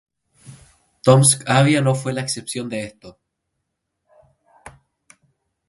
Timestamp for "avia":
1.47-1.79